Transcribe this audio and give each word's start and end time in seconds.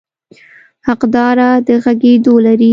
حقداره 0.87 1.49
د 1.67 1.69
غږېدو 1.83 2.35
لري. 2.45 2.69